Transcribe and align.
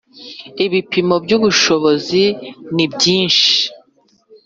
Ibipimo 0.65 1.15
by’ 1.23 1.31
ubushobozi 1.37 2.23
nibyishi. 2.75 3.57